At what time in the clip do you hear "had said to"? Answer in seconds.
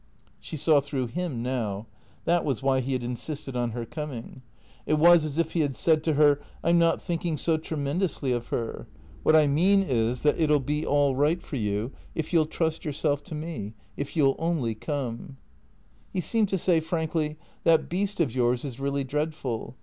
5.59-6.15